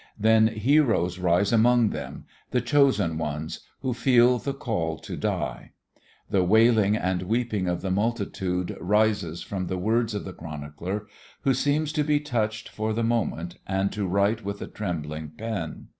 [0.17, 5.73] Then heroes rise among them, the chosen ones, who feel the call to die.
[6.27, 11.05] The wailing and weeping of the multitude rises from the words of the chronicler,
[11.41, 15.89] who seems to be touched for the moment and to write with a trembling pen.